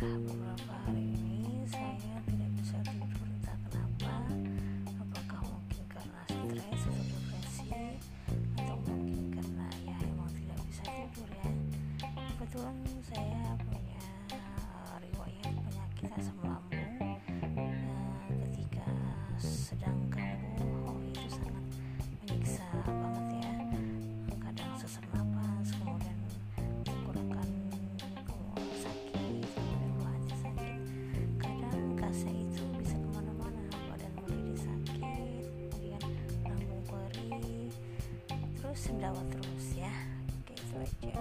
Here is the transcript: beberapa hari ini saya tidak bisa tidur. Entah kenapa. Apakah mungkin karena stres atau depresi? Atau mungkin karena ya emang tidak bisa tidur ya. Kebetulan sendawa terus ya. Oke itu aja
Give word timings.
beberapa 0.00 0.74
hari 0.86 1.06
ini 1.14 1.62
saya 1.70 2.18
tidak 2.26 2.50
bisa 2.58 2.76
tidur. 2.82 3.26
Entah 3.30 3.56
kenapa. 3.70 4.14
Apakah 4.98 5.40
mungkin 5.46 5.84
karena 5.86 6.20
stres 6.26 6.82
atau 6.82 7.04
depresi? 7.06 7.68
Atau 8.58 8.76
mungkin 8.90 9.22
karena 9.38 9.66
ya 9.86 9.94
emang 10.02 10.30
tidak 10.34 10.58
bisa 10.66 10.82
tidur 10.82 11.30
ya. 11.30 11.46
Kebetulan 12.34 12.76
sendawa 38.84 39.16
terus 39.32 39.80
ya. 39.80 39.92
Oke 40.44 40.52
itu 40.52 40.74
aja 40.76 41.12